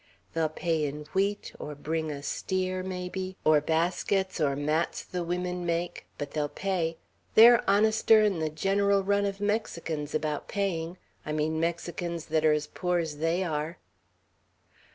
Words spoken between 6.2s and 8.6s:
they'll pay. They're honester 'n the